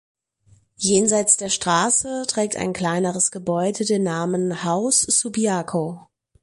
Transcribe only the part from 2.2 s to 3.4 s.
trägt ein kleineres